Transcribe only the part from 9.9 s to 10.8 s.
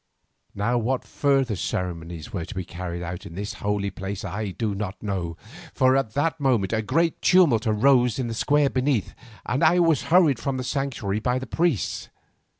hurried from the